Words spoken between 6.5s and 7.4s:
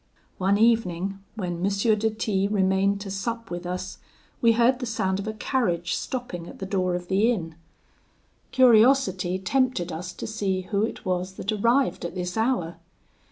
the door of the